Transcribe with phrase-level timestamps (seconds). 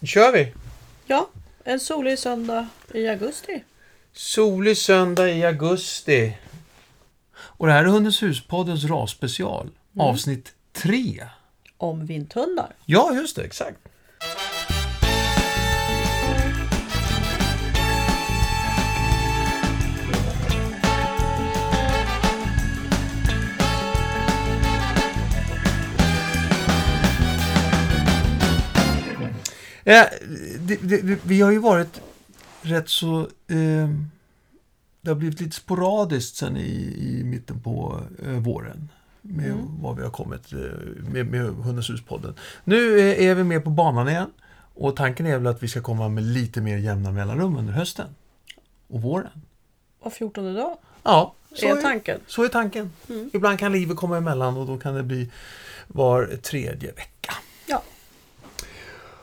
[0.00, 0.52] Nu kör vi!
[1.06, 1.28] Ja,
[1.64, 3.64] en solig söndag i augusti.
[4.12, 6.36] Solig söndag i augusti.
[7.36, 9.70] Och det här är Hundens hus-poddens rasspecial.
[9.98, 11.26] Avsnitt 3.
[11.76, 12.72] Om vinthundar.
[12.86, 13.42] Ja, just det.
[13.42, 13.78] Exakt.
[29.90, 30.08] Ja,
[30.60, 32.00] det, det, vi har ju varit
[32.62, 33.20] rätt så...
[33.46, 33.88] Eh,
[35.00, 38.88] det har blivit lite sporadiskt sen i, i mitten på eh, våren.
[39.22, 40.58] Med vad vi har kommit eh,
[41.12, 42.34] med, med Hundens hus-podden.
[42.64, 44.30] Nu eh, är vi med på banan igen.
[44.74, 48.06] Och tanken är väl att vi ska komma med lite mer jämna mellanrum under hösten.
[48.88, 49.42] Och våren.
[50.02, 52.20] Var 14 dag Ja, så är tanken.
[52.26, 52.92] Så är tanken.
[53.32, 55.30] Ibland kan livet komma emellan och då kan det bli
[55.86, 57.34] var tredje vecka.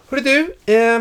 [0.09, 0.99] Hörru du, eh,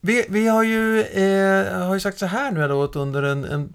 [0.00, 3.44] vi, vi har ju, eh, har ju sagt så här nu då att under en,
[3.44, 3.74] en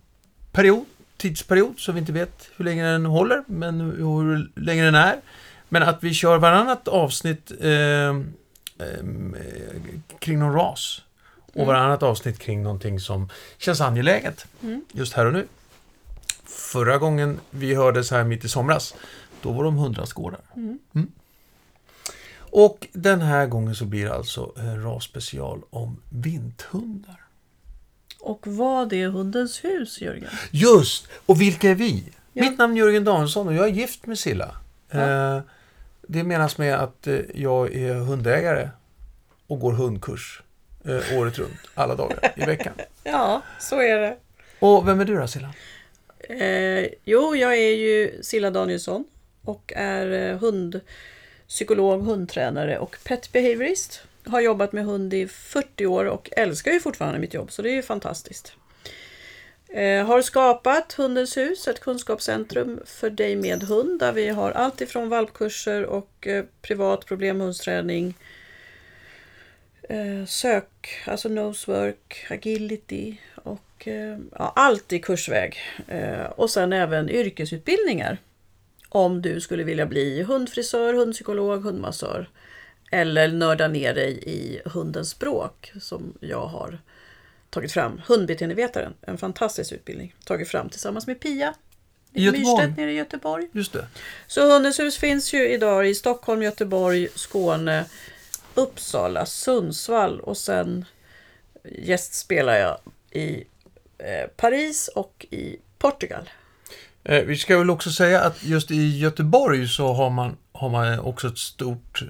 [0.52, 0.86] period,
[1.18, 5.22] tidsperiod, så vi inte vet hur länge den håller, men hur länge den är.
[5.70, 8.20] Men att vi kör varannat avsnitt eh,
[10.20, 11.02] kring någon ras.
[11.54, 14.46] Och varannat avsnitt kring någonting som känns angeläget
[14.92, 15.48] just här och nu.
[16.46, 18.96] Förra gången vi hördes här mitt i somras,
[19.42, 20.40] då var de hundrastgårdar.
[20.56, 20.80] Mm.
[22.56, 27.20] Och den här gången så blir det alltså en rasspecial om vinthundar.
[28.20, 30.30] Och vad är hundens hus, Jörgen?
[30.52, 31.08] Just!
[31.26, 32.04] Och vilka är vi?
[32.34, 32.44] Ja.
[32.44, 34.56] Mitt namn är Jörgen Danielsson och jag är gift med Silla.
[34.90, 35.36] Ja.
[35.36, 35.42] Eh,
[36.02, 38.70] det menas med att eh, jag är hundägare
[39.48, 40.42] och går hundkurs
[40.86, 42.74] eh, året runt, alla dagar i veckan.
[43.04, 44.18] Ja, så är det.
[44.60, 45.54] Och vem är du då Silla?
[46.20, 49.06] Eh, jo, jag är ju Silla Danielsson
[49.44, 50.38] och är eh,
[51.54, 54.02] psykolog, hundtränare och pet behaviorist.
[54.26, 57.70] Har jobbat med hund i 40 år och älskar ju fortfarande mitt jobb, så det
[57.70, 58.54] är ju fantastiskt.
[59.68, 64.82] Eh, har skapat Hundens hus, ett kunskapscentrum för dig med hund, där vi har allt
[64.82, 68.14] ifrån valpkurser och eh, privat problemhundsträning,
[69.90, 75.58] eh, sök, alltså nosework, agility och eh, ja, allt i kursväg.
[75.88, 78.18] Eh, och sen även yrkesutbildningar.
[78.94, 82.30] Om du skulle vilja bli hundfrisör, hundpsykolog, hundmassör.
[82.92, 86.80] Eller nörda ner dig i hundens språk som jag har
[87.50, 88.02] tagit fram.
[88.06, 90.16] Hundbeteendevetaren, en fantastisk utbildning.
[90.26, 91.54] Tagit fram tillsammans med Pia.
[92.14, 92.32] I.
[92.32, 93.50] Myrstedt nere i Göteborg.
[93.52, 93.86] Just det.
[94.28, 97.86] Så Hundens hus finns ju idag i Stockholm, Göteborg, Skåne,
[98.54, 100.86] Uppsala, Sundsvall och sen
[101.64, 102.78] gästspelar jag
[103.12, 103.44] i
[103.98, 106.30] eh, Paris och i Portugal.
[107.04, 111.00] Eh, vi ska väl också säga att just i Göteborg så har man, har man
[111.00, 112.02] också ett stort,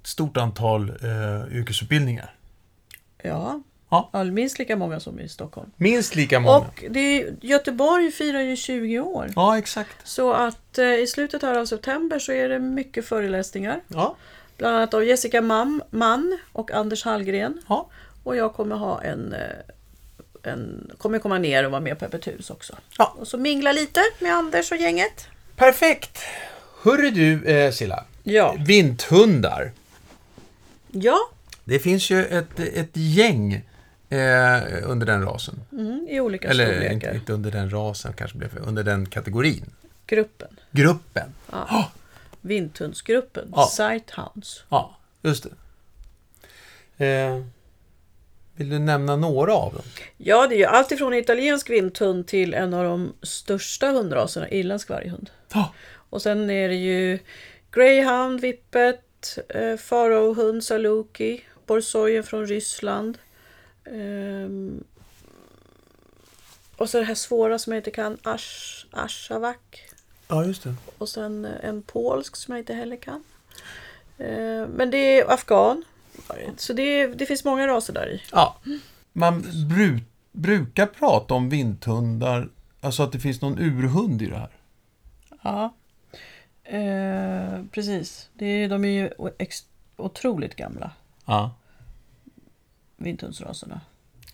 [0.00, 2.34] ett stort antal eh, yrkesutbildningar.
[3.22, 4.24] Ja, Ja.
[4.24, 5.70] minst lika många som i Stockholm.
[5.76, 6.56] Minst lika många.
[6.58, 9.30] Och det är, Göteborg firar ju 20 år.
[9.36, 10.08] Ja, exakt.
[10.08, 13.80] Så att eh, i slutet här av september så är det mycket föreläsningar.
[13.88, 14.16] Ja,
[14.56, 17.62] Bland annat av Jessica Mam, Mann och Anders Hallgren.
[17.68, 17.88] ja.
[18.24, 19.40] Och jag kommer ha en, eh,
[20.46, 22.76] en kommer komma ner och vara med på Öppet hus också.
[22.98, 23.14] Ja.
[23.18, 25.26] Och så mingla lite med Anders och gänget.
[25.56, 26.18] Perfekt!
[26.82, 28.04] Hörru du, eh, Silla.
[28.22, 28.56] Ja.
[28.66, 29.72] Vinthundar.
[30.90, 31.18] Ja,
[31.64, 33.52] Det finns ju ett, ett gäng
[34.08, 35.60] eh, under den rasen.
[35.72, 36.92] mm, i olika Eller storlekar.
[36.94, 39.70] inte, inte under den rasen, kanske blev under den kategorin.
[40.06, 40.56] Gruppen.
[40.70, 41.34] Gruppen.
[41.52, 41.90] Ja.
[42.40, 43.52] Vinthundsgruppen.
[43.56, 43.66] Ja.
[43.66, 44.64] Sighthounds.
[44.68, 45.46] Ja, just
[46.98, 47.06] det.
[47.06, 47.42] Eh,
[48.62, 49.82] vill du nämna några av dem?
[50.16, 54.88] Ja, det är ju allt ifrån italiensk vinthund till en av de största hundraserna, irländsk
[54.88, 55.30] varghund.
[55.54, 55.72] Ja,
[56.10, 57.18] Och sen är det ju
[57.70, 63.18] greyhound, vippet, eh, farohund, saluki, borsojen från Ryssland.
[63.84, 64.84] Ehm,
[66.76, 69.84] och så det här svåra som jag inte kan, ash, ashavak.
[70.28, 70.74] ja just det.
[70.98, 73.24] Och sen en polsk som jag inte heller kan.
[74.18, 75.84] Eh, men det är afghan.
[76.56, 78.22] Så det, det finns många raser där i.
[78.32, 78.56] Ja,
[79.12, 80.00] man bru,
[80.32, 82.48] brukar prata om vinthundar,
[82.80, 84.50] alltså att det finns någon urhund i det här.
[85.42, 85.74] Ja,
[86.64, 88.28] eh, precis.
[88.34, 89.58] Det är, de är ju ex,
[89.96, 90.90] otroligt gamla,
[91.26, 91.54] Ja.
[92.96, 93.80] vinthundsraserna.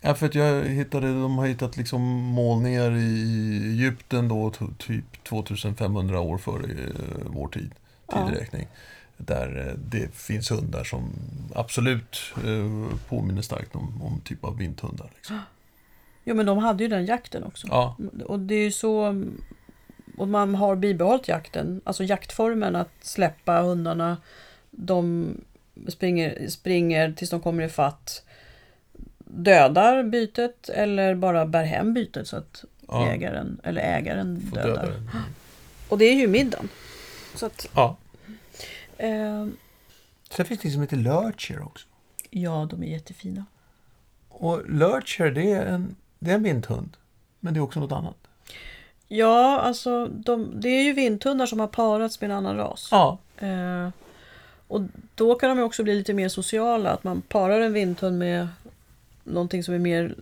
[0.01, 6.19] Ja, för att jag hittade, de har hittat liksom målningar i Egypten då, typ 2500
[6.19, 6.89] år före eh,
[7.25, 7.71] vår tid,
[8.07, 8.31] Ja.
[9.25, 11.13] Där eh, det finns hundar som
[11.55, 15.09] absolut eh, påminner starkt om, om typ av vinthundar.
[15.15, 15.39] Liksom.
[16.23, 17.67] Jo, men de hade ju den jakten också.
[17.71, 19.23] Ja, Och det är ju så...
[20.17, 24.17] Och man har bibehållit jakten, alltså jaktformen att släppa hundarna.
[24.71, 25.27] De
[25.87, 28.23] springer, springer tills de kommer i fatt
[29.25, 33.07] dödar bytet eller bara bär hem bytet så att Ja.
[33.07, 34.67] jägaren eller ägaren dödar.
[34.67, 35.09] döda den.
[35.89, 36.69] Och det är ju middagen.
[37.35, 37.97] Så att, Ja.
[38.99, 39.47] Eh,
[40.29, 41.87] Sen finns det som heter lurcher också.
[42.29, 43.45] ja, de är jättefina.
[44.29, 46.97] Och lurcher, det är en, det är en vinthund.
[47.39, 48.17] Men det är också något annat.
[49.07, 52.87] Ja, alltså de, det är ju vinthundar som har parats med en annan ras.
[52.91, 53.17] Ja.
[53.37, 53.89] Eh,
[54.67, 54.81] och
[55.15, 56.89] då kan de också bli lite mer sociala.
[56.91, 58.47] Att man parar en vinthund med
[59.23, 60.15] någonting som är mer,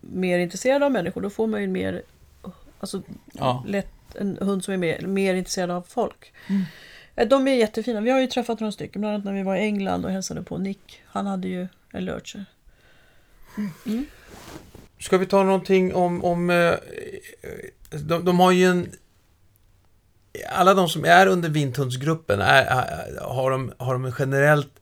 [0.00, 1.20] mer intresserad av människor.
[1.20, 2.02] Då får man ju mer,
[2.80, 3.64] alltså Ja.
[3.66, 6.32] lätt, en hund som är mer, mer intresserad av folk.
[6.48, 6.54] Eh,
[7.14, 8.00] De är jättefina.
[8.00, 10.42] Vi har ju träffat några stycken, bland annat när vi var i England och hälsade
[10.42, 11.02] på Nick.
[11.06, 12.44] Han hade ju en lurcher.
[15.00, 16.24] Ska vi ta någonting om...
[16.24, 16.74] om eh,
[17.90, 18.92] de, de har ju en...
[20.52, 22.64] Alla de som är under vinthundsgruppen, är,
[23.20, 24.80] har, de, har de en generellt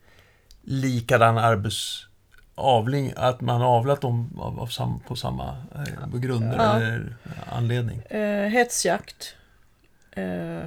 [0.62, 3.12] likadan arbetsavling?
[3.16, 6.76] Att man har avlat dem av, av sam, på samma eh, grunder Ja.
[6.76, 7.16] eller
[7.52, 8.02] anledning?
[8.02, 9.34] Eh, hetsjakt.
[10.12, 10.58] Eh,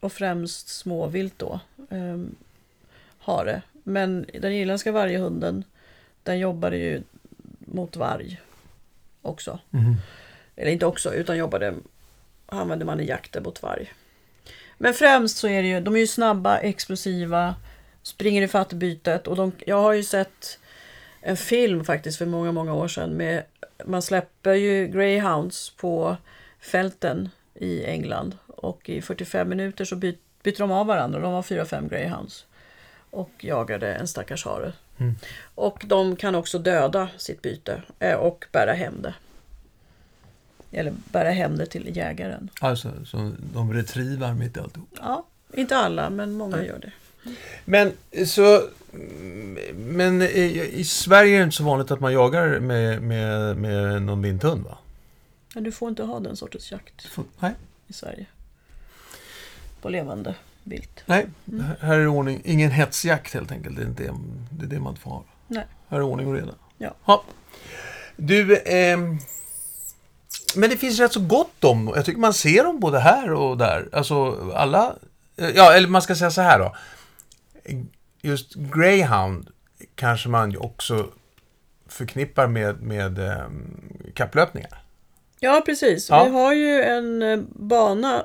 [0.00, 1.60] och främst småvilt då.
[1.90, 2.18] Eh,
[3.18, 3.62] har det.
[3.72, 5.64] Men den irländska varghunden,
[6.22, 7.02] den jobbade ju
[7.58, 8.40] mot varg
[9.22, 9.58] också.
[9.70, 9.96] Mhm.
[10.56, 11.74] Eller inte också, utan jobbade,
[12.46, 13.92] använde man i jakter mot varg.
[14.78, 17.54] Men främst så är det ju, de är ju snabba, explosiva,
[18.02, 19.26] springer ifatt bytet.
[19.26, 20.58] Och de, jag har ju sett
[21.20, 23.10] en film faktiskt för många, många år sedan.
[23.10, 23.44] Med,
[23.84, 26.16] man släpper ju greyhounds på
[26.60, 28.38] fälten i England.
[28.60, 31.20] Och i 45 minuter så by, byter de av varandra.
[31.20, 32.46] De var fyra, fem greyhounds.
[33.10, 34.72] Och jagade en stackars hare.
[34.98, 35.14] Mm.
[35.54, 39.14] Och de kan också döda sitt byte eh, och bära hem det.
[40.72, 42.50] Eller bära hem det till jägaren.
[42.60, 44.88] Alltså, så de retrievar mitt i alltihop.
[45.00, 46.92] Ja, inte alla, men många gör det.
[47.64, 47.92] Men
[48.26, 48.62] så...
[49.74, 54.02] Men i, i Sverige är det inte så vanligt att man jagar med, med, med
[54.02, 54.78] någon vinthund, va?
[55.54, 57.24] Du får inte ha den sortens jakt Får-
[57.86, 58.26] i Sverige.
[59.80, 60.34] På levande
[60.64, 61.02] vilt.
[61.06, 61.26] nej.
[61.80, 62.42] Här är det ordning.
[62.44, 63.76] Ingen hetsjakt helt enkelt.
[63.76, 64.14] Det är, inte,
[64.50, 65.24] det är det man inte får ha.
[65.46, 65.66] Nej.
[65.88, 66.54] Här är ordning och reda.
[66.78, 67.24] Ja.
[68.16, 69.18] Du, ehm,
[70.56, 71.92] men det finns rätt så gott om.
[71.96, 73.88] Jag tycker man ser dem både här och där.
[73.92, 74.96] Alltså alla...
[75.54, 76.76] Ja, eller man ska säga så här då.
[78.22, 79.48] Just greyhound
[79.94, 81.08] kanske man ju också
[81.88, 83.80] förknippar med, med ehm,
[84.14, 84.82] kapplöpningar.
[85.40, 86.08] Ja, precis.
[86.10, 86.24] Ja.
[86.24, 88.24] Vi har ju en eh, bana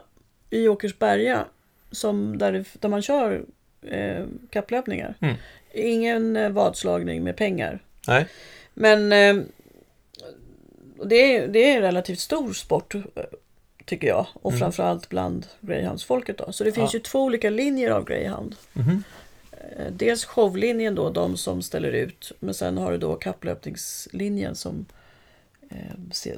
[0.55, 1.45] i Åkersberga
[1.91, 3.45] som där, det, där man kör
[3.81, 5.15] eh, kapplöpningar.
[5.21, 5.35] Mm.
[5.73, 7.79] Ingen eh, vadslagning med pengar.
[8.07, 8.25] Nej.
[8.73, 9.43] Men eh,
[11.05, 13.01] det, är, det är en relativt stor sport, eh,
[13.85, 14.27] tycker jag.
[14.33, 14.59] Och Mm.
[14.59, 16.37] framförallt bland greyhoundsfolket.
[16.37, 16.51] Då.
[16.51, 16.97] Så det finns Ja.
[16.97, 18.55] ju två olika linjer av greyhound.
[19.51, 22.31] Eh, Dels showlinjen då, de som ställer ut.
[22.39, 24.85] Men sen har du då kapplöpningslinjen som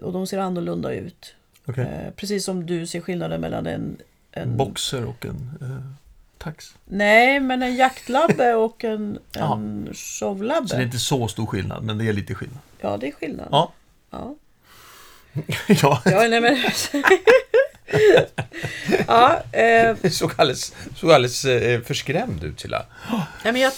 [0.02, 1.36] och de ser annorlunda ut.
[1.68, 1.84] Okej.
[1.84, 3.98] Eh, precis som du ser skillnaden mellan en...
[4.32, 5.92] en Boxer och en eh,
[6.38, 6.76] tax.
[6.86, 10.68] Nej, men en jaktlabbe och en, en showlabbe.
[10.68, 12.60] Så det är inte så stor skillnad, men det är lite skillnad.
[12.80, 13.48] Ja, det är skillnad.
[13.52, 13.72] Ja.
[14.12, 14.36] Ja.
[15.68, 16.58] ja, Ja, nej men...
[19.08, 22.86] ja, eh, det såg alldeles, såg alldeles eh, förskrämd ut, Silla.
[23.44, 23.76] nej, men jag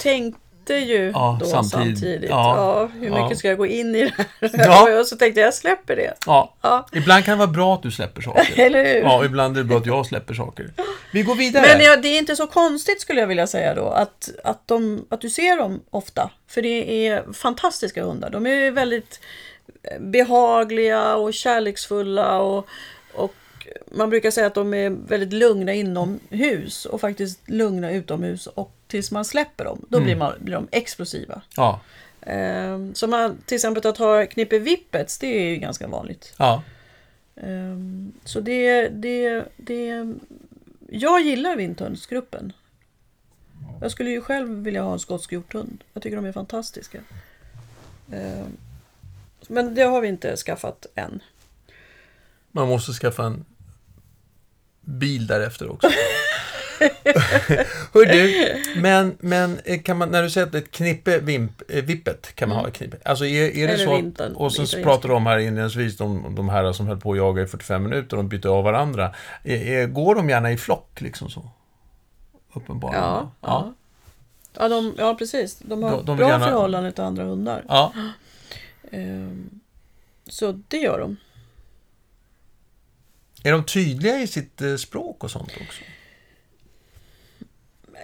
[0.69, 1.99] tänkte ju Ja, då samtidigt.
[1.99, 2.29] samtidigt.
[2.29, 2.55] Ja.
[2.57, 2.99] Ja.
[3.01, 4.25] hur mycket ska jag gå in i det här?
[4.65, 4.99] Ja.
[4.99, 6.13] och så tänkte jag, jag släpper det.
[6.25, 6.55] Ja,
[6.93, 8.53] ibland kan det vara bra att du släpper saker.
[8.65, 9.01] eller hur?
[9.01, 10.71] Ja, ibland är det bra att jag släpper saker.
[11.11, 11.65] Vi går vidare.
[11.67, 15.21] Men det är inte så konstigt skulle jag vilja säga då att, att, de, att
[15.21, 16.29] du ser dem ofta.
[16.47, 18.29] För det är fantastiska hundar.
[18.29, 19.19] De är väldigt
[19.83, 22.67] eh, behagliga och kärleksfulla och,
[23.13, 23.33] och
[23.91, 29.11] man brukar säga att de är väldigt lugna inomhus och faktiskt lugna utomhus och tills
[29.11, 31.41] man släpper dem, då blir, man, blir de explosiva.
[31.55, 31.79] Ja,
[32.21, 36.33] Ehm, så man, till exempel att ha knippe vippets, det är ju ganska vanligt.
[36.37, 36.63] ja.
[37.35, 40.13] Ehm, så det, det, det...
[40.89, 42.53] Jag gillar vinthundsgruppen.
[43.81, 45.83] Jag skulle ju själv vilja ha en skotsk hjorthund.
[45.93, 46.99] Jag tycker de är fantastiska.
[48.11, 48.57] Ehm,
[49.47, 51.23] men det har vi inte skaffat än.
[52.51, 53.45] Man måste skaffa en
[54.81, 55.89] bil därefter också.
[57.93, 61.83] Hör du, men, men eh, kan man, när du säger att ett knippe vimp, eh,
[61.83, 62.97] vippet kan man ha ett knippe.
[63.05, 63.95] Alltså är, är det Mm.
[63.97, 66.87] Eller så att, och så vinter- pratar du om här inledningsvis om de här som
[66.87, 69.15] höll på att jaga i 45 minuter och de bytte av varandra.
[69.43, 71.49] Är, är, går de gärna i flock liksom så?
[72.53, 73.03] Uppenbarligen.
[73.03, 73.73] Ja, ja.
[74.57, 75.59] Ja, de, ja precis.
[75.59, 77.63] De har De- de bra gärna- förhållande till andra hundar.
[77.67, 77.93] Ja.
[78.91, 79.49] Ehm,
[80.29, 81.17] så det gör de.
[83.43, 85.81] Är de tydliga i sitt eh, språk och sånt också?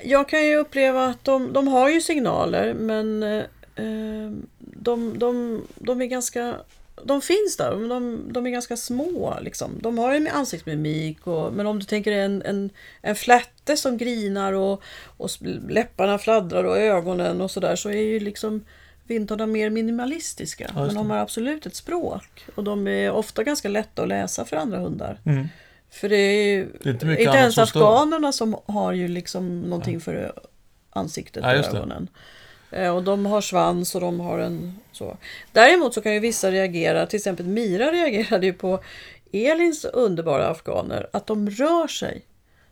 [0.04, 6.02] Jag kan ju uppleva att de, de har ju signaler men eh, de, de, de
[6.02, 6.56] är ganska
[7.04, 9.38] de finns där, men de, de är ganska små.
[9.42, 9.72] Liksom.
[9.82, 12.70] De har ju ansiktsmimik, och, men om du tänker en, en,
[13.02, 14.84] en flätte som grinar och,
[15.18, 15.30] och
[15.70, 18.66] läpparna fladdrar och ögonen och sådär så är ju liksom
[19.04, 20.72] vintarna mer minimalistiska.
[20.76, 24.46] Ja, men de har absolut ett språk och de är ofta ganska lätta att läsa
[24.46, 25.20] för andra hundar.
[25.26, 25.48] Mm.
[25.96, 29.94] För det är ju det är inte, inte ens afghanerna som har ju liksom någonting
[29.94, 30.00] ja.
[30.00, 30.34] för
[30.90, 32.08] ansiktet och ögonen.
[32.72, 35.18] Eh, och de har svans och de har en så.
[35.52, 38.84] Däremot så kan ju vissa reagera, till exempel Mira reagerade ju på
[39.32, 42.26] Elins underbara afghaner, att de rör sig.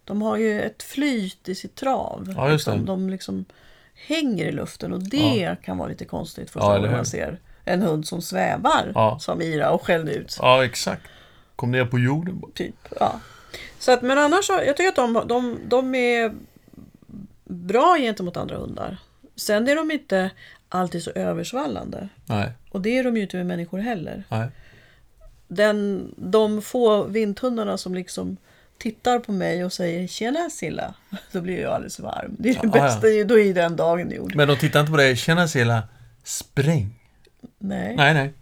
[0.04, 2.34] De har ju ett flyt i sitt trav.
[2.38, 2.72] Ja, just det.
[2.72, 3.46] De, de liksom
[3.94, 5.56] hänger i luften och det ja.
[5.56, 9.20] kan vara lite konstigt första ja, gången man ser en hund som svävar ja.
[9.20, 10.38] som Mira och skällde ut.
[10.42, 11.04] Ja, exakt.
[11.64, 12.42] Kom ner på jorden.
[12.54, 13.20] Typ, ja.
[13.80, 16.34] Så att, men annars, jag tycker att de, de, de är
[17.44, 18.98] bra gentemot andra hundar.
[19.36, 20.32] Sen är de inte
[20.70, 22.10] alltid så översvallande.
[22.26, 22.52] Nej.
[22.72, 24.24] Och det är de ju inte med människor heller.
[24.30, 24.48] Nej.
[25.48, 28.38] Den, de få vinthundarna som liksom
[28.78, 30.94] tittar på mig och säger Tjena Silla,
[31.32, 32.36] då blir jag alldeles varm.
[32.40, 33.26] Det är det ja, bästa, ja.
[33.26, 34.36] då är den dagen gjord.
[34.36, 35.84] Men de tittar inte på dig, Tjena Silla,
[36.24, 37.00] spring.
[37.58, 37.96] Nej.
[37.96, 38.34] Nej, nej.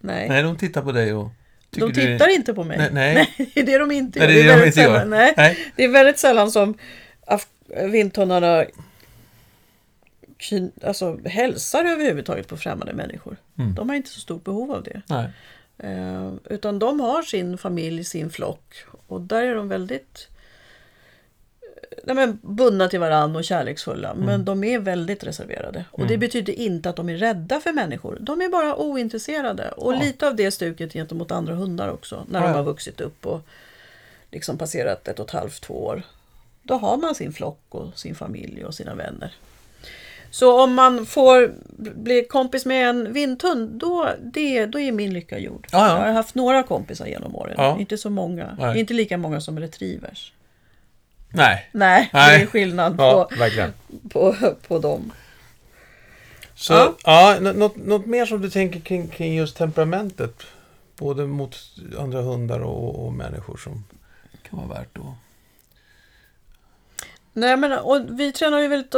[0.00, 0.28] Nej.
[0.28, 1.28] Nej, de tittar på dig och
[1.70, 2.34] de tittar du...
[2.34, 2.78] inte på mig.
[2.78, 3.14] Nej, nej.
[3.38, 4.26] nej, det är de inte gör.
[4.26, 5.04] Nej, det är, det är de inte sällan, gör.
[5.04, 5.34] Nej.
[5.36, 5.72] nej.
[5.76, 6.74] Det är väldigt sällan som
[7.90, 8.64] vinthundarna
[10.84, 13.36] alltså, hälsar överhuvudtaget på främmande människor.
[13.58, 13.74] Mm.
[13.74, 15.02] De har inte så stort behov av det.
[15.78, 18.74] Eh, utan de har sin familj, sin flock
[19.06, 20.28] och där är de väldigt
[22.04, 24.10] nej, men, bundna till varandra och kärleksfulla.
[24.10, 24.24] Mm.
[24.24, 25.84] Men de är väldigt reserverade.
[25.90, 26.08] Och mm.
[26.10, 28.18] det betyder inte att de är rädda för människor.
[28.20, 29.70] De är bara ointresserade.
[29.70, 29.98] Och ja.
[29.98, 32.26] lite av det stuket gentemot andra hundar också.
[32.28, 32.46] När ja.
[32.46, 33.40] de har vuxit upp och
[34.30, 36.02] liksom passerat ett och ett halvt, två år.
[36.62, 39.34] Då har man sin flock och sin familj och sina vänner.
[40.30, 45.38] Så om man får bli kompis med en vinthund, då, det, då är min lycka
[45.38, 45.66] gjord.
[45.72, 45.98] Ja, ja.
[45.98, 47.78] Jag har haft några kompisar genom åren, ja.
[47.80, 48.56] inte så många.
[48.60, 48.80] Nej.
[48.80, 50.32] Inte lika många som retrievers.
[51.32, 51.68] Nej.
[51.72, 52.38] Nej, Nej.
[52.38, 53.30] det är skillnad på,
[54.10, 54.36] på,
[54.68, 55.12] på dem.
[56.54, 60.42] Så, ja, ja något, något mer som du tänker kring, kring just temperamentet?
[60.96, 61.56] Både mot
[61.98, 63.84] andra hundar och, och människor som
[64.50, 65.04] kan vara värt att...
[67.32, 68.94] Nej, men och vi tränar ju väldigt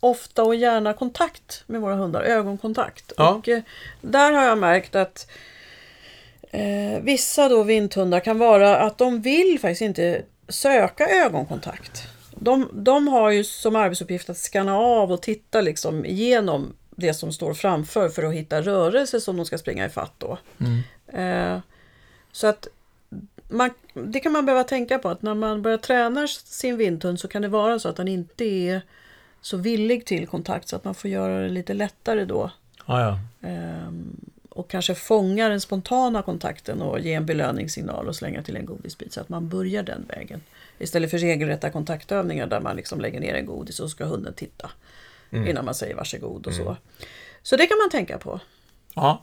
[0.00, 3.12] ofta och gärna kontakt med våra hundar, ögonkontakt.
[3.16, 3.30] Ja.
[3.30, 3.62] Och eh,
[4.00, 5.30] där har jag märkt att
[6.50, 12.08] eh, vissa då vinthundar kan vara att de vill faktiskt inte söka ögonkontakt.
[12.36, 17.32] De, de har ju som arbetsuppgift att skanna av och titta liksom igenom det som
[17.32, 20.38] står framför för att hitta rörelse som de ska springa ifatt då.
[20.58, 20.82] Mm.
[21.06, 21.60] Eh,
[22.32, 22.68] så att
[23.48, 27.28] man, det kan man behöva tänka på att när man börjar träna sin vinthund så
[27.28, 28.80] kan det vara så att han inte är
[29.40, 32.50] så villig till kontakt så att man får göra det lite lättare då.
[32.84, 33.18] Ah, ja.
[33.48, 34.16] ehm,
[34.54, 39.12] och kanske fånga den spontana kontakten och ge en belöningssignal och slänga till en godisbit
[39.12, 40.40] så att man börjar den vägen.
[40.78, 44.70] Istället för regelrätta kontaktövningar där man liksom lägger ner en godis och ska hunden titta
[45.30, 45.48] mm.
[45.48, 46.64] innan man säger varsågod och mm.
[46.64, 46.76] så.
[47.42, 48.40] Så det kan man tänka på.
[48.94, 49.22] Ja.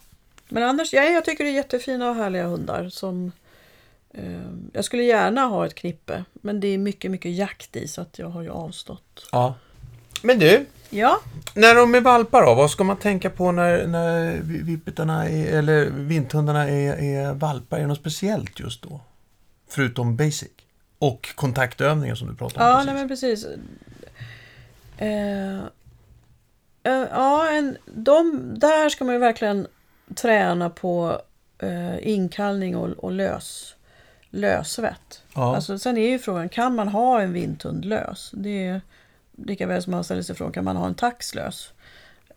[0.49, 3.31] Men annars, ja, jag tycker det är jättefina och härliga hundar som
[4.13, 4.23] eh,
[4.73, 8.19] jag skulle gärna ha ett knippe men det är mycket, mycket jakt i så att
[8.19, 9.27] jag har ju avstått.
[9.31, 9.55] Ja.
[10.23, 11.19] Men du, Ja.
[11.53, 15.85] När de är valpar då, vad ska man tänka på när, när vippetarna är, eller
[15.85, 17.77] vinthundarna är, är valpar?
[17.77, 19.01] Är det något speciellt just då?
[19.67, 20.49] Förutom basic?
[20.99, 22.85] Och kontaktövningar som du pratade om Ja, precis.
[22.85, 23.45] nej men precis.
[25.01, 25.63] Uh,
[26.93, 29.67] uh, ja, en, de, där ska man ju verkligen
[30.15, 31.21] träna på
[31.63, 33.75] uh, inkallning och, och lös,
[34.29, 35.21] lösvett.
[35.35, 35.55] Ja.
[35.55, 38.31] Alltså, sen är ju frågan, kan man ha en vinthund lös?
[38.33, 38.81] Det är,
[39.45, 41.73] lika väl som man ställer sig frågan, kan man ha en taxlös?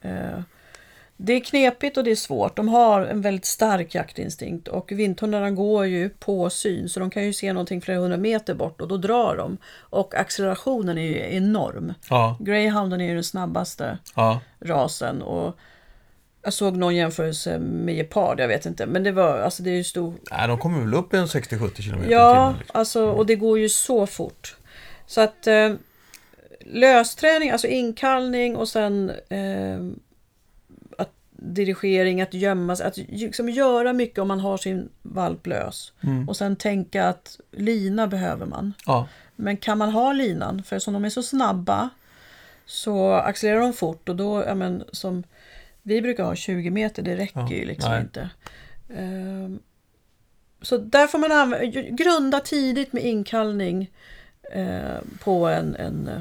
[0.00, 0.40] Eh,
[1.16, 2.56] det är knepigt och det är svårt.
[2.56, 7.24] De har en väldigt stark jaktinstinkt och vinthundarna går ju på syn så de kan
[7.24, 9.56] ju se någonting flera hundra meter bort och då drar de.
[9.74, 11.94] Och accelerationen är ju enorm.
[12.10, 12.36] Ja.
[12.40, 14.40] Greyhounden är ju den snabbaste ja.
[14.60, 15.22] rasen.
[15.22, 15.56] Och
[16.42, 18.86] jag såg någon jämförelse med gepard, jag vet inte.
[18.86, 20.14] Men det var, alltså det är ju stor...
[20.30, 22.78] Nej, de kommer väl upp i en 60-70 km Ja, liksom.
[22.78, 24.56] alltså, och det går ju så fort.
[25.06, 25.72] Så att eh,
[26.66, 29.80] lösträning, alltså inkallning och sen eh,
[30.98, 35.92] att dirigering, att gömma sig, att liksom göra mycket om man har sin valp lös.
[36.00, 36.28] Mm.
[36.28, 38.72] Och sen tänka att lina behöver man.
[38.86, 39.08] Ja.
[39.36, 41.90] Men kan man ha linan, för som de är så snabba
[42.66, 45.24] så accelererar de fort och då, ja men som
[45.82, 47.50] vi brukar ha 20 meter, det räcker ja.
[47.50, 48.00] ju liksom Nej.
[48.00, 48.30] inte.
[48.88, 49.60] Um,
[50.62, 53.90] så där får man använda, grunda tidigt med inkallning
[54.52, 56.20] eh, på en, en, eh,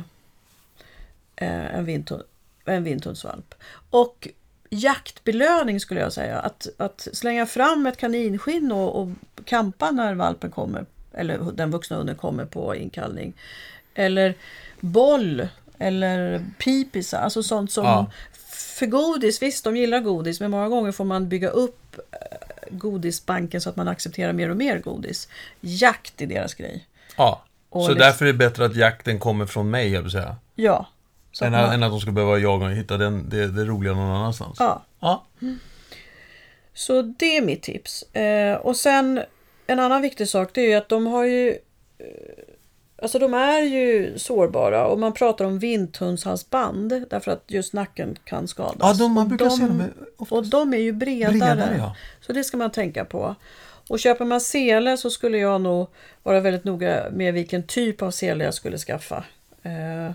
[1.48, 2.24] en, vindhund,
[2.66, 3.56] en vindhundsvalp.
[3.90, 4.28] Och
[4.70, 6.40] jaktbelöning skulle jag säga.
[6.40, 9.10] Att, att slänga fram ett kaninskinn och, och
[9.46, 13.34] kampa när valpen kommer, eller den vuxna hunden kommer på inkallning.
[13.96, 14.34] Eller
[14.80, 18.12] boll eller pipisa, alltså sånt som Ja.
[18.78, 22.38] för godis, visst de gillar godis men många gånger får man bygga upp eh,
[22.70, 25.28] godisbanken så att man accepterar mer och mer godis.
[25.62, 26.88] Jakt är deras grej.
[27.18, 27.44] Ja.
[27.70, 30.36] Och så liksom- därför är det bättre att jakten kommer från mig, jag vill säga.
[30.56, 30.88] Ja.
[31.42, 33.66] Så Än, att man, än att de ska behöva jaga och hitta den, det, det
[33.66, 34.56] roliga någon annanstans.
[34.60, 34.82] ja.
[35.00, 35.26] Ja.
[36.74, 38.04] Så det är mitt tips.
[38.16, 39.22] Eh, och sen
[39.68, 41.50] en annan viktig sak det är ju att de har ju
[41.98, 42.06] eh,
[43.02, 48.48] Alltså de är ju sårbara och man pratar om vinthundshalsband därför att just nacken kan
[48.48, 48.78] skadas.
[48.80, 49.84] Ja, de, man brukar de, se dem
[50.18, 51.32] Och de är ju bredare.
[51.32, 51.76] bredare.
[51.78, 51.96] Ja.
[52.22, 53.36] Så det ska man tänka på.
[53.90, 55.88] Och köper man sele så skulle jag nog
[56.24, 59.24] vara väldigt noga med vilken typ av sele jag skulle skaffa.
[59.64, 60.12] Eh,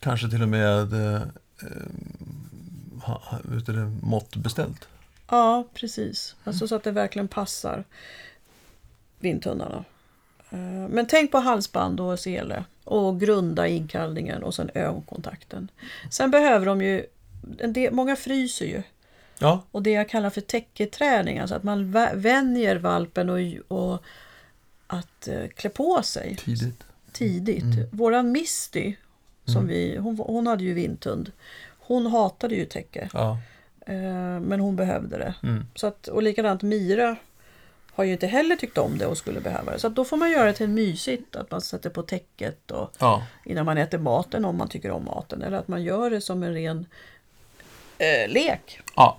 [0.00, 1.22] Kanske till och med eh,
[1.62, 4.88] eh, vet du mått beställt.
[5.30, 6.36] ja, precis.
[6.44, 7.84] Alltså så att det verkligen passar
[9.18, 9.84] vindtundarna.
[10.50, 12.64] Eh, men tänk på halsband och sele.
[12.84, 15.70] Och grunda inkallningen och sen ögonkontakten.
[16.10, 17.06] Sen behöver de ju,
[17.68, 18.82] del, många fryser ju.
[19.38, 23.38] Ja, Och det jag kallar för täcketräning, alltså att man vä- vänjer valpen och,
[23.78, 24.02] och
[24.86, 26.84] att eh, klä på sig tidigt.
[27.12, 27.62] tidigt.
[27.64, 27.86] Mm.
[27.92, 28.94] Våran Misty,
[29.52, 31.32] som vi, hon, hon hade ju vinthund.
[31.78, 33.38] Hon hatade ju täcke, Ja.
[33.86, 35.34] eh, men hon behövde det.
[35.42, 35.66] Mm.
[35.74, 37.16] Så att, och likadant Mira
[37.92, 39.78] har ju inte heller tyckt om det och skulle behöva det.
[39.78, 43.22] Så då får man göra det till mysigt, att man sätter på täcket och ja.
[43.44, 45.42] innan man äter maten om man tycker om maten.
[45.42, 46.86] Eller att man gör det som en ren
[47.98, 48.80] eh, lek.
[48.96, 49.18] ja.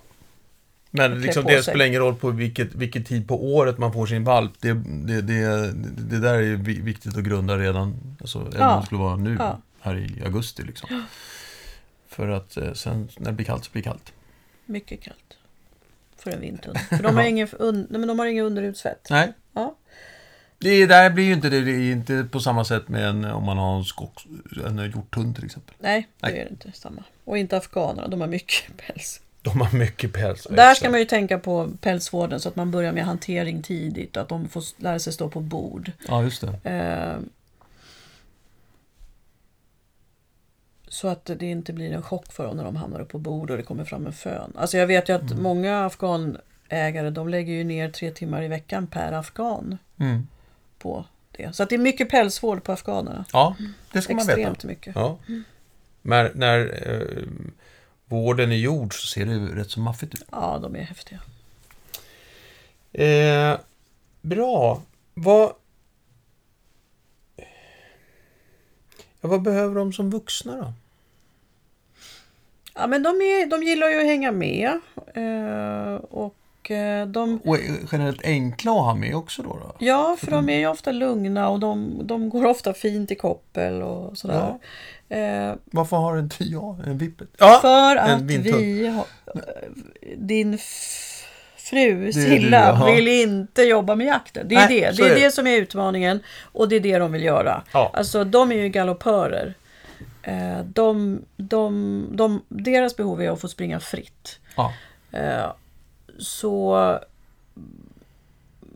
[0.92, 4.24] Men liksom det spelar ingen roll på vilket, vilket tid på året man får sin
[4.24, 4.52] valp.
[4.60, 4.74] Det,
[5.08, 8.74] det, det, det där är viktigt att grunda redan, alltså, även Ja.
[8.74, 9.60] om det skulle vara nu, Ja.
[9.82, 10.64] Här i augusti.
[10.64, 11.06] Liksom.
[12.08, 14.14] För att eh, sen när det blir kallt så blir det kallt.
[14.66, 15.38] Mycket kallt.
[16.18, 16.78] För en vinthund.
[16.80, 19.08] För de har, ingen, un, nej, men de har ingen underhudsfett.
[19.10, 19.34] Nej.
[19.54, 19.76] Ja.
[20.58, 23.44] Det där blir ju inte det, det är inte på samma sätt med en, om
[23.44, 24.26] man har en, skogs,
[24.66, 25.76] en hjorthund till exempel.
[25.80, 26.40] Nej, det Nej.
[26.40, 27.04] är det inte samma.
[27.26, 29.22] Och inte afghanerna, de har mycket päls.
[29.42, 30.48] De har mycket päls.
[30.50, 34.22] Där ska man ju tänka på pälsvården så att man börjar med hantering tidigt och
[34.24, 35.92] att de får lära sig stå på bord.
[36.08, 36.70] Ja, just det.
[36.70, 37.20] Eh,
[40.90, 43.52] så att det inte blir en chock för dem när de hamnar upp på bord
[43.52, 44.54] och det kommer fram en fön.
[44.58, 45.44] Alltså jag vet ju att Mm.
[45.44, 50.28] många afghanägare de lägger ju ner tre timmar i veckan per afghan Mm.
[50.80, 51.56] på det.
[51.56, 53.26] Så att det är mycket pälsvård på afghanerna.
[53.34, 53.56] Ja,
[53.92, 54.40] det ska man veta.
[54.40, 54.96] Extremt mycket.
[54.96, 55.18] Ja.
[56.02, 56.60] Men när
[56.92, 57.28] eh,
[58.06, 60.24] vården är gjord så ser det ju rätt så maffigt ut.
[60.32, 61.20] Ja, de är häftiga.
[62.92, 63.58] Eh,
[64.22, 64.82] bra.
[65.14, 65.54] Vad...
[69.30, 70.74] vad behöver de som vuxna då?
[72.76, 74.80] Ja, men de, är, de gillar ju att hänga med.
[75.14, 77.40] Eh, och eh, de...
[77.46, 77.62] Och är
[77.92, 79.50] generellt enkla att ha med också då?
[79.50, 79.76] då?
[79.80, 83.82] Ja, för de är ju ofta lugna och de, de går ofta fint i koppel
[83.82, 84.60] och sådär.
[85.10, 87.30] Eh, Varför har inte jag en vippet?
[87.38, 89.06] Ja, för att vi har,
[90.18, 90.58] din
[91.70, 94.48] fru Silla vill inte jobba med jakten.
[94.48, 94.98] Det är Nej, det.
[94.98, 95.22] Det är är det.
[95.26, 97.64] det som är utmaningen och det är det de vill göra.
[97.74, 97.92] Ja.
[97.94, 99.54] Alltså de är ju galoppörer.
[100.24, 104.40] Eh, de, de, de, deras behov är att få springa fritt.
[104.56, 104.74] ja.
[105.12, 105.52] Eh,
[106.20, 107.00] så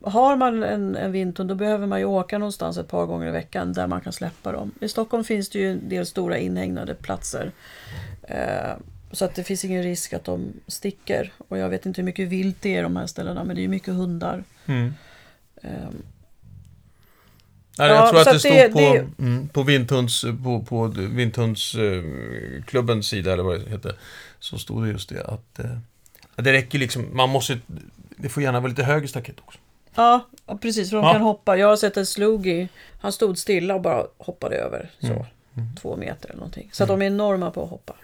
[0.04, 3.32] har man en, en vinthund då behöver man ju åka någonstans ett par gånger i
[3.32, 4.72] veckan där man kan släppa dem.
[4.82, 7.52] I Stockholm finns det ju en del stora inhägnade platser.
[9.14, 11.34] Eh, så att det finns ingen risk att de sticker.
[11.48, 13.64] Och jag vet inte hur mycket vilt det är i de här ställena men det
[13.64, 14.44] är mycket hundar.
[14.66, 14.94] Mm.
[15.64, 15.70] Eh,
[17.78, 20.88] Nej, Ja, jag tror att det stod det- på, det- mm, på Vindhunds, på, på
[20.88, 23.96] Vindhundsklubbens sida, eller vad det heter,
[24.40, 25.78] så stod det just det att eh,
[26.36, 27.60] det räcker liksom, man måste,
[28.18, 29.60] det får gärna vara lite högre staket också.
[29.96, 30.28] ja,
[30.62, 31.14] precis för de Ja.
[31.14, 31.58] kan hoppa.
[31.58, 32.68] Jag har sett en slugi.
[33.02, 34.90] Han stod stilla och bara hoppade över.
[35.00, 35.08] Så.
[35.08, 35.24] Mm.
[35.82, 36.70] Två meter eller någonting.
[36.74, 37.96] Så att de är enorma på att hoppa.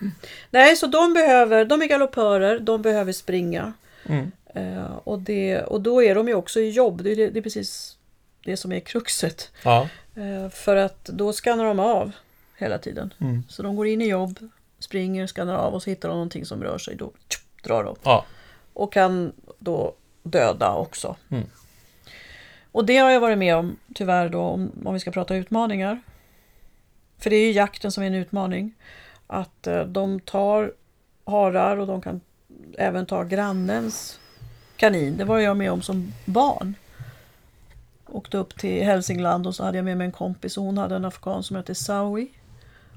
[0.52, 3.74] Nej, så de behöver, de är galoppörer, de behöver springa.
[4.06, 4.32] Mm.
[4.56, 7.04] Eh, och, det, och då är de ju också i jobb.
[7.04, 7.98] Det är, det, det är precis
[8.44, 9.52] det som är kruxet.
[9.64, 9.90] Ja.
[10.16, 12.12] Eh, för att då skannar de av
[12.58, 13.14] hela tiden.
[13.20, 13.44] Mm.
[13.50, 14.40] Så de går in i jobb,
[14.80, 16.96] springer, skannar av och så hittar de någonting som rör sig.
[16.96, 17.96] Då tjup, drar de.
[18.04, 18.26] Ja.
[18.74, 21.16] Och kan då döda också.
[21.30, 21.44] Mm.
[22.72, 26.02] Och det har jag varit med om tyvärr då om, om vi ska prata utmaningar.
[27.20, 28.74] För det är ju jakten som är en utmaning.
[29.28, 30.74] Att eh, de tar
[31.26, 32.22] harar och de kan
[32.78, 34.20] även ta grannens
[34.76, 35.18] kanin.
[35.18, 36.76] Det var jag med om som barn.
[38.06, 40.96] Åkte upp till Hälsingland och så hade jag med mig en kompis och hon hade
[40.96, 42.28] en afghan som hette Sawi.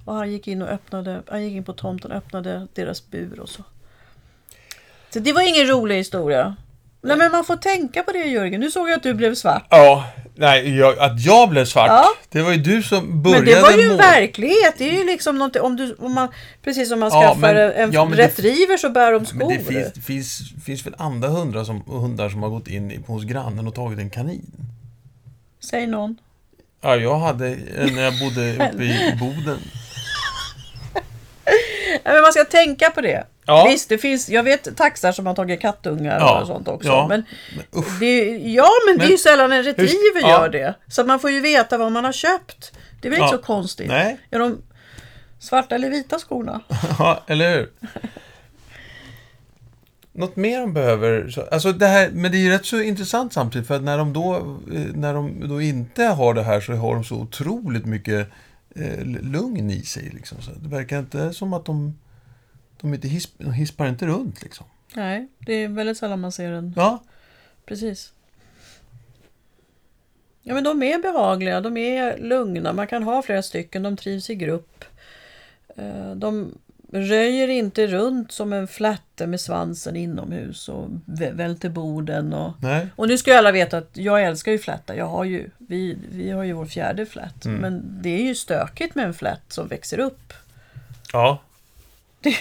[0.05, 3.41] Och han gick in och öppnade, han gick in på tomten och öppnade deras bur
[3.41, 3.65] och så.
[5.11, 6.57] Så det var ingen rolig historia.
[7.05, 8.61] Nej men man får tänka på det Jörgen.
[8.61, 9.67] Nu såg jag att du blev svart.
[9.71, 11.89] Ja, nej, jag, att jag blev svart.
[11.89, 12.05] Ja.
[12.29, 14.75] Det var ju du som började Men det var ju en verklighet.
[14.79, 16.29] Det är ju liksom något, om du, om man,
[16.65, 19.39] precis som man Ja, skaffar men- en ja, retriever så bär de skor.
[19.39, 23.01] Men det finns, finns, finns väl andra hundar som, hundar som har gått in i-
[23.07, 24.47] hos grannen och tagit en kanin?
[25.71, 26.17] Säg någon.
[26.81, 27.57] Ja, jag hade
[27.95, 29.59] när jag bodde uppe i Boden.
[32.05, 33.25] Ja, men man ska tänka på det.
[33.47, 33.67] Ja.
[33.71, 36.89] Visst, det finns, jag vet taxar som har tagit kattungar Ja, och sånt också.
[36.89, 37.07] ja.
[37.09, 37.25] Men,
[37.73, 40.29] Men det, ja, men, det är ju Men- sällan en retriever ja.
[40.31, 40.75] gör det.
[40.89, 42.73] Så man får ju veta vad man har köpt.
[43.01, 43.89] Det är väl inte så konstigt?
[43.89, 44.19] Nej.
[44.31, 44.59] Är de
[45.39, 46.61] svarta eller vita skorna?
[46.99, 47.71] Ja, eller hur?
[50.13, 51.29] Något mer de behöver?
[51.31, 53.99] så- Alltså det här, men det är ju rätt så intressant samtidigt för att när
[53.99, 54.35] de då,
[54.75, 58.29] eh, när de då inte har det här så har de så otroligt mycket
[58.77, 60.11] eh, lugn i sig.
[60.15, 60.43] Liksom.
[60.43, 61.99] Så det verkar inte som att de,
[62.83, 64.67] de inte hisp, de hispar inte runt liksom.
[64.95, 66.73] Nej, det är väldigt sällan man ser en.
[66.77, 67.03] Ja,
[67.67, 68.13] Precis.
[70.43, 74.31] Ja, men de är behagliga, de är lugna, man kan ha flera stycken, de trivs
[74.31, 74.85] i grupp.
[75.77, 76.59] Eh, De
[76.93, 82.33] röjer inte runt som en flatte med svansen inomhus och vä- välter borden.
[82.33, 82.87] Och, nej.
[82.97, 84.95] och nu ska ju alla veta att jag älskar ju flättar.
[84.95, 87.45] Jag har ju, vi, vi har ju vår fjärde flätt.
[87.45, 87.61] Mm.
[87.61, 90.33] Men det är ju stökigt med en flätt som växer upp.
[91.13, 91.43] Ja,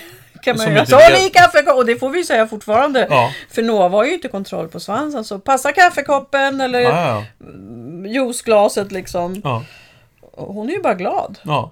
[0.41, 3.07] Kan man ju inte så i kaffekoppen, och det får vi säga fortfarande.
[3.09, 3.33] ja.
[3.49, 5.23] För Nova har ju inte kontroll på svansen.
[5.25, 7.47] Så passa kaffekoppen eller Ja, ja,
[8.09, 9.41] juiceglaset liksom.
[9.43, 9.63] ja.
[10.33, 11.39] Hon är ju bara glad.
[11.43, 11.71] ja.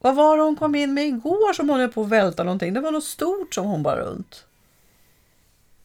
[0.00, 2.74] Vad var det hon kom in med igår som hon höll på att välta någonting?
[2.74, 4.44] Det var något stort som hon bar runt.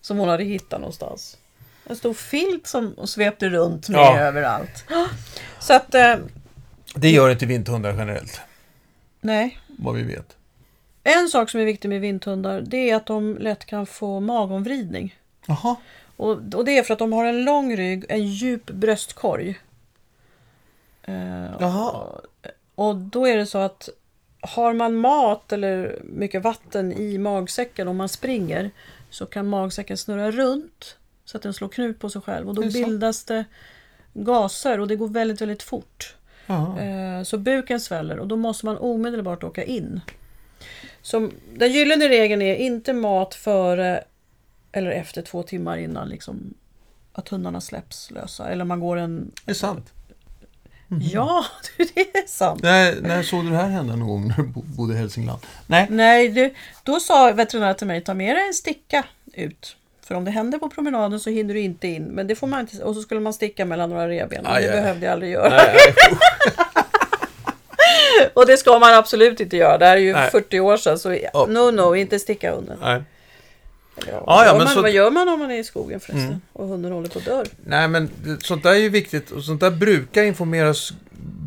[0.02, 1.38] Som hon hade hittat någonstans.
[1.90, 4.20] En stor filt som svepte runt med Ja.
[4.20, 4.86] överallt.
[5.60, 6.16] Så att, eh,
[6.96, 8.42] Det gör inte vinterhundar generellt,
[9.22, 9.60] nej.
[9.80, 10.37] vad vi vet.
[11.08, 15.16] En sak som är viktig med vinthundar det är att de lätt kan få magomvridning.
[15.48, 15.76] Jaha.
[16.18, 19.60] Och, och det är för att de har en lång rygg, en djup bröstkorg.
[21.04, 22.06] Eh, Jaha.
[22.76, 23.90] Och då är det så att
[24.42, 28.72] har man mat eller mycket vatten i magsäcken om man springer
[29.10, 32.62] så kan magsäcken snurra runt så att den slår knut på sig själv och då
[32.62, 33.46] Det bildas det
[34.14, 36.16] gaser och det går väldigt, väldigt fort.
[36.46, 36.82] Jaha.
[36.82, 40.02] Eh, Så buken sväller och då måste man omedelbart åka in.
[41.08, 44.04] Så den gyllene regeln är inte mat före
[44.72, 46.54] eller efter två timmar innan liksom,
[47.14, 48.50] att hundarna släpps lösa.
[48.50, 49.32] Eller man går en...
[49.46, 49.94] Det är sant.
[51.02, 51.46] Ja,
[51.78, 52.64] det är sant.
[52.64, 55.40] När, när såg du det här hända någon gång när du bo- bodde i Hälsingland?
[55.68, 55.88] Nej.
[55.90, 59.76] Nej, det, då sa veterinären till mig, ta med dig en sticka ut.
[60.02, 62.04] För om det händer på promenaden så hinner du inte in.
[62.04, 62.84] Men det får man inte.
[62.84, 64.44] Och så skulle man sticka mellan några revben.
[64.44, 65.50] Det behövde jag aldrig göra.
[65.50, 65.76] Nej.
[68.34, 69.78] Och det ska man absolut inte göra.
[69.78, 70.32] Det här är ju Nej.
[70.32, 71.00] 40 år sedan.
[71.00, 71.46] Så Ja.
[71.50, 72.78] no, no, inte sticka hunden.
[72.82, 73.02] nej.
[74.08, 76.28] Ja, vad, ja, man, så- vad gör man om man är i skogen förresten?
[76.28, 76.42] Mm.
[76.54, 77.44] Och hunden håller på att dö?
[77.66, 78.10] Nej, men
[78.42, 80.94] sånt där är ju viktigt och sånt där brukar informeras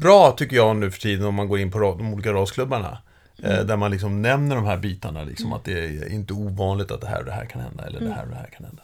[0.01, 2.99] bra tycker jag nu för tiden om man går in på de olika rasklubbarna.
[3.43, 7.01] Eh, där man liksom nämner de här bitarna, liksom, att det är inte ovanligt att
[7.01, 8.83] det här och det här kan hända, eller det här och det här kan hända.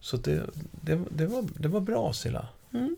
[0.00, 2.46] Så det, det, det, var, det var bra, Silla.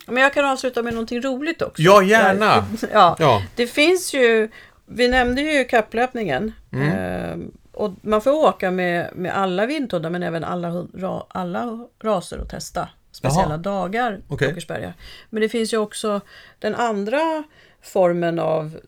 [0.07, 1.83] Men jag kan avsluta med någonting roligt också.
[1.83, 2.67] Ja, gärna!
[2.93, 4.49] Ja, Ja, det finns ju,
[4.87, 6.53] vi nämnde ju kapplöpningen.
[6.73, 6.89] Mm.
[6.89, 12.39] Eh, och man får åka med, med alla vindhundar men även alla, ra, alla raser
[12.39, 13.57] och testa speciella Jaha.
[13.57, 14.53] dagar på Okej.
[14.53, 14.95] Åkersberga.
[15.31, 16.21] Men det finns ju också
[16.59, 17.43] den andra
[17.83, 18.79] formen av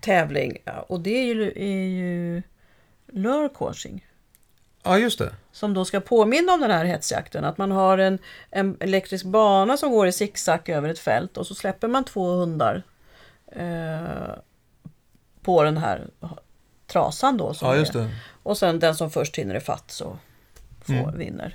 [0.00, 2.42] tävling och det är ju, är ju
[3.12, 4.00] lure-coursing.
[4.86, 5.32] Ja just det.
[5.52, 7.44] Som då ska påminna om den här hetsjakten.
[7.44, 8.18] Att man har en,
[8.50, 12.26] en elektrisk bana som går i zigzag över ett fält och så släpper man två
[12.32, 12.82] hundar
[13.52, 14.34] eh,
[15.42, 16.06] på den här
[16.86, 17.54] trasan då.
[17.54, 17.98] Som Ja, just är.
[18.00, 18.10] det.
[18.42, 20.18] Och sen den som först hinner ifatt så
[20.84, 21.18] får, Mm.
[21.18, 21.54] vinner.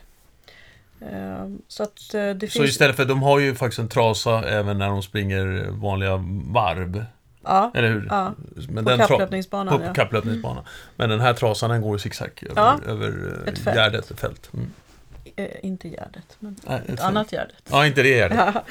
[1.01, 2.55] Eh, så att eh, Så finns...
[2.55, 6.15] istället för, de har ju faktiskt en trasa även när de springer vanliga
[6.45, 7.05] varv.
[7.43, 8.07] Ja, Eller hur?
[8.09, 8.33] ja,
[8.69, 9.79] Men på den kapplöpningsbanan.
[9.79, 9.93] På ja.
[9.93, 10.63] kapplöpningsbanan.
[10.95, 13.07] Men den här trasan den går i zigzag över, Ja, över
[13.47, 13.75] ett eh, fält.
[13.77, 14.49] gärdet, ett fält.
[14.53, 14.71] Mm.
[15.35, 17.01] Eh, inte Gärdet, men Nej, ett fält.
[17.01, 17.55] annat Gärdet.
[17.71, 18.37] Ja, inte det gärdet.
[18.37, 18.63] Ja.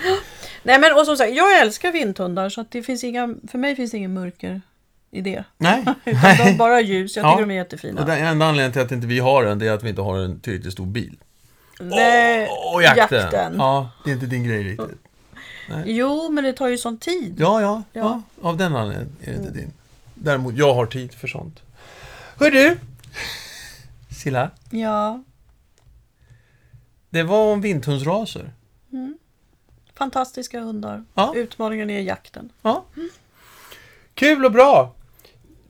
[0.63, 3.77] Nej men och som sagt, jag älskar vinthundar så att det finns inga, för mig
[3.77, 4.61] finns det ingen mörker
[5.11, 5.45] i det.
[5.59, 5.85] Nej.
[6.05, 7.31] Utan de bara ljus, jag Ja.
[7.33, 8.01] tycker de är jättefina.
[8.01, 10.03] Och den enda anledningen till att inte vi har den, det är att vi inte
[10.03, 11.17] har en tillräckligt stor bil.
[11.81, 13.19] Nej, och, och jakten.
[13.21, 13.55] jakten.
[13.59, 14.99] Ja, det är inte din grej riktigt.
[15.87, 17.35] Jo, men det tar ju sån tid.
[17.39, 18.01] Ja, ja, ja.
[18.39, 18.49] Ja.
[18.49, 19.73] Av den anledningen är det inte din.
[20.15, 21.63] Däremot, jag har tid för sånt.
[22.39, 22.79] Hör du!
[24.23, 25.23] Silla, Ja.
[27.11, 28.53] det var om vinthundsraser.
[28.93, 29.19] Mm.
[29.95, 31.05] fantastiska hundar.
[31.15, 31.33] Ja.
[31.37, 32.53] Utmaningen är jakten.
[32.63, 32.85] Ja.
[34.15, 34.95] Kul och bra!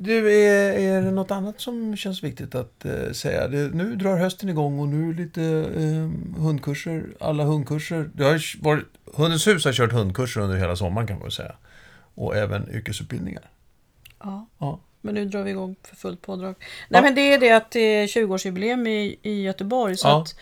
[0.03, 3.49] Du, är, är det något annat som känns viktigt att eh, säga?
[3.49, 5.43] Det, nu drar hösten igång och nu lite
[5.77, 8.11] eh, hundkurser, alla hundkurser.
[8.15, 8.85] Det har varit,
[9.15, 11.55] Hundens hus har kört hundkurser under hela sommaren kan man väl säga.
[12.15, 13.51] Och även yrkesutbildningar.
[14.23, 14.47] Ja.
[14.59, 14.81] Ja.
[15.01, 16.55] Men nu drar vi igång för fullt pådrag.
[16.59, 17.03] Nej Ja.
[17.03, 19.97] men det är det att det är 20-årsjubileum i, i Göteborg.
[19.97, 20.23] Så Ja.
[20.23, 20.35] att,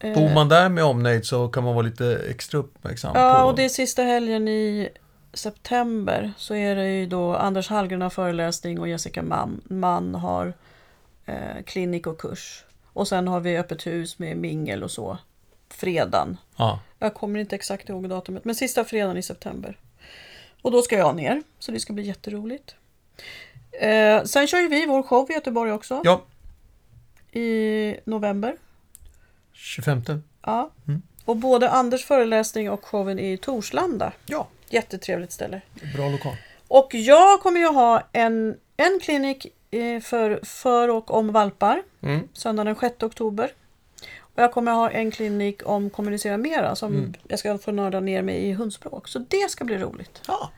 [0.00, 3.46] eh, Bor man där med omnejd så kan man vara lite extra uppmärksam Ja, på...
[3.48, 4.88] och det är sista helgen i
[5.32, 10.54] september så är det ju då Anders Hallgren har föreläsning och Jessica Mann, Mann har
[11.26, 12.64] eh, klinik och kurs.
[12.92, 15.18] Och sen har vi öppet hus med mingel och så.
[15.68, 16.36] Fredagen.
[16.56, 16.80] Ja.
[16.98, 19.78] Jag kommer inte exakt ihåg datumet, men sista fredagen i september.
[20.62, 22.74] Och då ska jag ner, så det ska bli jätteroligt.
[23.80, 26.22] Eh, sen kör ju vi vår show i Göteborg också ja,
[27.40, 28.56] i november.
[29.52, 30.02] 25.
[30.42, 30.70] Ja.
[30.88, 31.02] Mm.
[31.24, 34.12] Och både Anders föreläsning och showen är i Torslanda.
[34.26, 35.60] Ja, Jättetrevligt ställe.
[35.96, 36.36] bra lokal.
[36.68, 42.28] Och jag kommer ju ha en, en klinik eh, för, för och om valpar Mm.
[42.32, 43.50] söndagen den 6 oktober.
[44.18, 47.14] Och jag kommer ha en klinik om kommunicera mera som Mm.
[47.28, 49.08] jag ska få nörda ner mig i hundspråk.
[49.08, 50.22] Så det ska bli roligt.
[50.26, 50.50] Ja.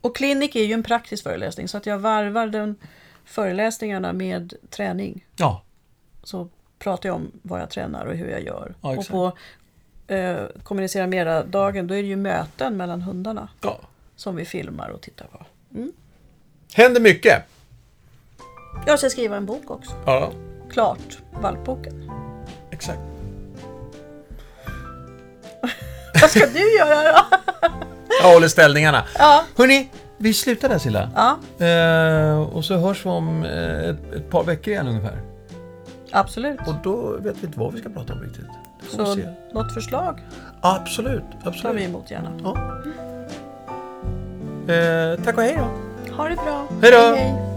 [0.00, 2.76] Och klinik är ju en praktisk föreläsning så att jag varvar den
[3.24, 5.24] föreläsningarna med träning.
[5.36, 5.62] Ja,
[6.22, 8.74] Så pratar jag om vad jag tränar och hur jag gör.
[8.82, 9.32] Ja, och på
[10.08, 13.78] eh, kommunicera mera-dagen då är det ju möten mellan hundarna ja.
[14.16, 15.44] som vi filmar och tittar på.
[15.74, 15.92] Mm.
[16.74, 17.42] Händer mycket.
[18.86, 19.92] Jag ska skriva en bok också.
[20.06, 20.30] Ja,
[20.70, 22.10] Klart, valpboken.
[22.70, 22.98] exakt.
[26.20, 27.18] Vad ska du göra då?
[28.22, 29.04] Jag håller ställningarna.
[29.18, 31.10] Ja, Hörni, vi slutar där Silla.
[31.14, 35.20] ja Eh, och så hörs vi om eh, ett, ett par veckor igen ungefär.
[36.12, 36.58] absolut.
[36.66, 38.44] Och då vet vi inte vad vi ska prata om riktigt.
[38.96, 39.28] Får Så se.
[39.52, 40.20] något förslag
[40.60, 41.82] Absolut, tar vi absolut.
[41.84, 42.30] emot gärna.
[42.44, 42.56] Ja.
[44.74, 46.14] Eh, tack och hej då.
[46.16, 46.66] Ha det bra.
[46.82, 46.98] Hej då.
[47.16, 47.47] hej.